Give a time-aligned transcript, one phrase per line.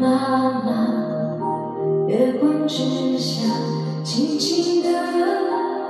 [0.00, 0.70] 妈妈
[2.08, 3.42] 月光之下
[4.02, 4.88] 静静地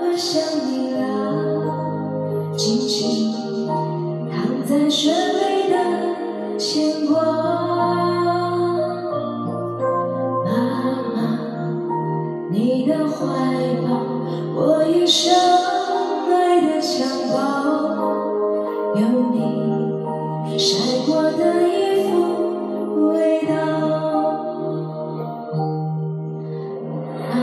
[0.00, 0.40] 我想
[0.70, 3.66] 你了轻轻
[4.30, 5.33] 躺在雪
[12.54, 13.26] 你的怀
[13.82, 14.00] 抱
[14.54, 15.34] 我一生
[16.30, 17.34] 爱的襁褓
[18.94, 23.54] 有你晒过的衣服味道。
[27.28, 27.34] 妈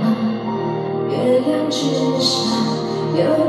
[0.00, 0.02] 妈
[1.10, 1.84] 月亮之
[2.18, 2.32] 下
[3.18, 3.43] 有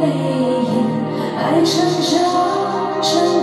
[0.00, 0.04] 泪
[0.62, 0.74] 眼，
[1.36, 3.35] 爱成长成。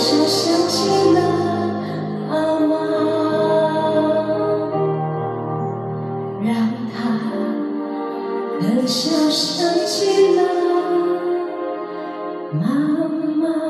[0.00, 1.20] 笑想起了
[2.30, 2.72] 妈妈。
[6.42, 6.48] 让
[6.90, 6.96] 他
[8.60, 10.38] 的笑，想起了
[12.54, 12.64] 妈
[13.36, 13.69] 妈。